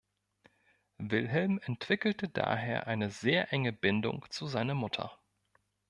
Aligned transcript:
Wilhelm 0.97 1.59
entwickelte 1.63 2.27
daher 2.27 2.87
eine 2.87 3.11
sehr 3.11 3.53
enge 3.53 3.71
Bindung 3.71 4.25
zu 4.31 4.47
seiner 4.47 4.73
Mutter. 4.73 5.15